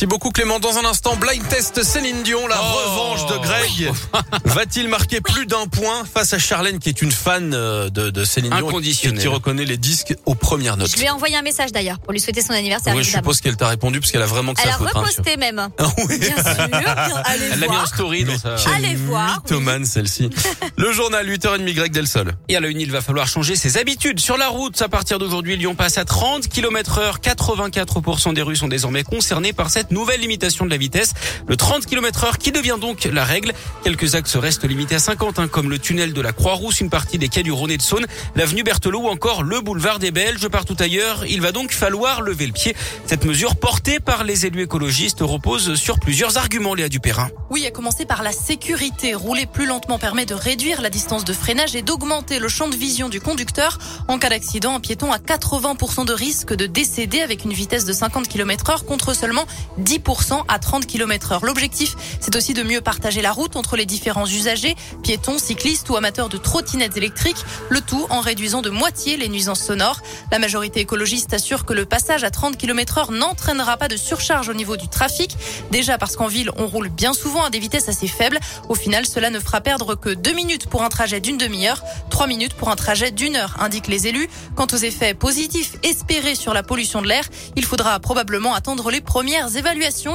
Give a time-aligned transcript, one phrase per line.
[0.00, 0.60] Merci beaucoup Clément.
[0.60, 2.76] Dans un instant, blind test Céline Dion, la Oh.
[2.76, 3.90] revanche de Greg.
[4.44, 8.22] Va-t-il marquer plus d'un point face à Charlène qui est une fan euh, de, de
[8.22, 9.20] Céline Dion et Inconditionnelle.
[9.20, 10.92] qui reconnaît les disques aux premières notes?
[10.92, 12.94] Je lui ai envoyé un message d'ailleurs pour lui souhaiter son anniversaire.
[12.94, 14.88] Oui, je suppose qu'elle t'a répondu parce qu'elle a vraiment que Elle ça a faute.
[14.94, 15.68] hein, reposté même.
[15.80, 16.16] Ah oui.
[16.16, 16.44] Bien sûr.
[17.24, 18.54] Allez Elle l'a mis en story dans sa...
[18.76, 20.30] Allez voir, mythomane celle-ci.
[20.76, 22.34] Le journal 8h30 Greg Delsol.
[22.48, 24.20] Et à la une, il va falloir changer ses habitudes.
[24.20, 27.18] Sur la route, à partir d'aujourd'hui, Lyon passe à 30 km heure.
[27.18, 31.14] 84% des rues sont désormais concernées par cette nouvelle limitation de la vitesse.
[31.46, 33.52] Le 30 km heure qui devient donc la règle.
[33.84, 37.18] Quelques axes restent limités à 50, hein, comme le tunnel de la Croix-Rousse, une partie
[37.18, 38.06] des quais du Rhône et de Saône,
[38.36, 40.48] l'avenue Berthelot ou encore le boulevard des Belges.
[40.48, 42.76] Partout ailleurs, il va donc falloir lever le pied.
[43.06, 47.30] Cette mesure portée par les élus écologistes repose sur plusieurs arguments, Léa Dupérin.
[47.50, 49.14] Oui, à commencer par la sécurité.
[49.14, 52.76] Rouler plus lentement permet de réduire la distance de freinage et d'augmenter le champ de
[52.76, 53.78] vision du conducteur.
[54.08, 57.92] En cas d'accident, un piéton a 80% de risque de décéder avec une vitesse de
[57.92, 59.46] 50 km heure contre seulement
[59.78, 61.44] 10% à 30 km heure.
[61.44, 65.96] L'objectif, c'est aussi de mieux partager la route entre les différents usagers, piétons, cyclistes ou
[65.96, 70.00] amateurs de trottinettes électriques, le tout en réduisant de moitié les nuisances sonores.
[70.32, 74.48] La majorité écologiste assure que le passage à 30 km heure n'entraînera pas de surcharge
[74.48, 75.36] au niveau du trafic.
[75.70, 78.38] Déjà parce qu'en ville, on roule bien souvent à des vitesses assez faibles.
[78.68, 82.26] Au final, cela ne fera perdre que deux minutes pour un trajet d'une demi-heure, trois
[82.26, 84.28] minutes pour un trajet d'une heure, indiquent les élus.
[84.56, 87.24] Quant aux effets positifs espérés sur la pollution de l'air,
[87.56, 89.67] il faudra probablement attendre les premières évaluations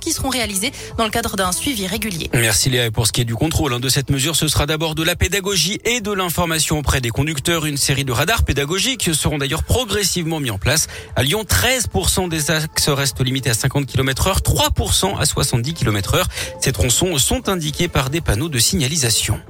[0.00, 2.30] qui seront réalisées dans le cadre d'un suivi régulier.
[2.34, 2.86] Merci Léa.
[2.86, 5.02] Et pour ce qui est du contrôle hein, de cette mesure, ce sera d'abord de
[5.02, 7.66] la pédagogie et de l'information auprès des conducteurs.
[7.66, 10.86] Une série de radars pédagogiques seront d'ailleurs progressivement mis en place.
[11.16, 16.14] À Lyon, 13% des axes restent limités à 50 km heure, 3% à 70 km
[16.14, 16.28] heure.
[16.60, 19.40] Ces tronçons sont indiqués par des panneaux de signalisation.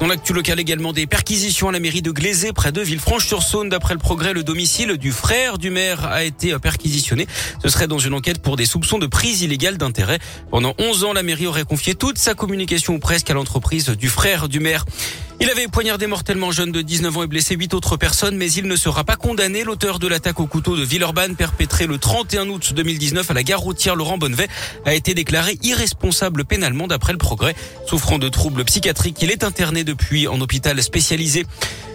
[0.00, 3.68] Dans l'actu local également, des perquisitions à la mairie de Glazé, près de Villefranche-sur-Saône.
[3.68, 7.26] D'après le progrès, le domicile du frère du maire a été perquisitionné.
[7.64, 10.20] Ce serait dans une enquête pour des soupçons de prise illégale d'intérêt.
[10.52, 14.48] Pendant 11 ans, la mairie aurait confié toute sa communication presque à l'entreprise du frère
[14.48, 14.84] du maire.
[15.40, 18.66] Il avait poignardé mortellement jeune de 19 ans et blessé 8 autres personnes, mais il
[18.66, 19.62] ne sera pas condamné.
[19.62, 23.60] L'auteur de l'attaque au couteau de Villeurbanne, perpétrée le 31 août 2019 à la gare
[23.60, 24.48] routière Laurent Bonnevet,
[24.84, 27.54] a été déclaré irresponsable pénalement d'après le progrès.
[27.86, 31.46] Souffrant de troubles psychiatriques, il est interné depuis en hôpital spécialisé.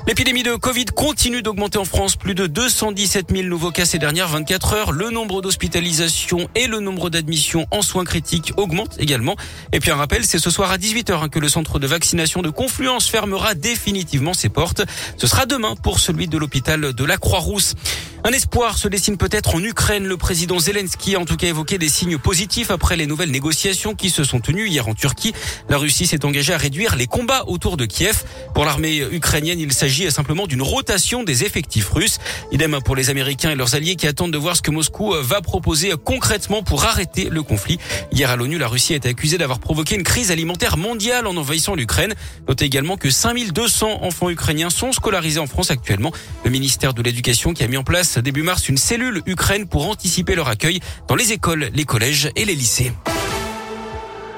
[0.05, 2.17] L'épidémie de Covid continue d'augmenter en France.
[2.17, 4.91] Plus de 217 000 nouveaux cas ces dernières 24 heures.
[4.91, 9.37] Le nombre d'hospitalisations et le nombre d'admissions en soins critiques augmentent également.
[9.71, 12.49] Et puis un rappel, c'est ce soir à 18h que le centre de vaccination de
[12.49, 13.07] Confluence
[13.55, 14.83] définitivement ses portes.
[15.17, 17.75] Ce sera demain pour celui de l'hôpital de la Croix-Rousse.
[18.25, 20.05] Un espoir se dessine peut-être en Ukraine.
[20.05, 23.95] Le président Zelensky a en tout cas évoqué des signes positifs après les nouvelles négociations
[23.95, 25.33] qui se sont tenues hier en Turquie.
[25.67, 28.23] La Russie s'est engagée à réduire les combats autour de Kiev.
[28.55, 32.17] Pour l'armée ukrainienne, il s'agit simplement d'une rotation des effectifs russes.
[32.53, 35.41] Idem pour les Américains et leurs alliés qui attendent de voir ce que Moscou va
[35.41, 37.77] proposer concrètement pour arrêter le conflit.
[38.13, 41.35] Hier à l'ONU, la Russie a été accusée d'avoir provoqué une crise alimentaire mondiale en
[41.35, 42.15] envahissant l'Ukraine.
[42.47, 46.13] Notez également que 5200 enfants ukrainiens sont scolarisés en France actuellement.
[46.45, 49.89] Le ministère de l'Éducation qui a mis en place début mars une cellule Ukraine pour
[49.89, 52.91] anticiper leur accueil dans les écoles, les collèges et les lycées.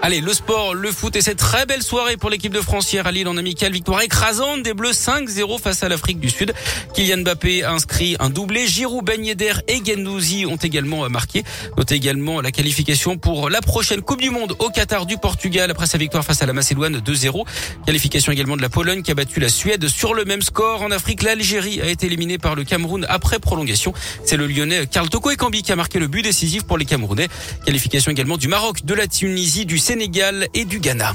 [0.01, 3.11] Allez, le sport, le foot et cette très belle soirée pour l'équipe de France à
[3.11, 3.71] Lille en amical.
[3.71, 6.53] Victoire écrasante des Bleus 5-0 face à l'Afrique du Sud.
[6.93, 8.67] Kylian Mbappé inscrit un doublé.
[8.67, 11.43] Giroud, Ben Yedder et Gendouzi ont également marqué.
[11.77, 15.87] Notez également la qualification pour la prochaine Coupe du Monde au Qatar du Portugal après
[15.87, 17.43] sa victoire face à la Macédoine 2-0.
[17.87, 20.83] Qualification également de la Pologne qui a battu la Suède sur le même score.
[20.83, 23.93] En Afrique, l'Algérie a été éliminée par le Cameroun après prolongation.
[24.23, 27.27] C'est le Lyonnais Karl Toko Ekambi qui a marqué le but décisif pour les Camerounais.
[27.65, 31.13] Qualification également du Maroc, de la Tunisie, du Sénégal et du Ghana.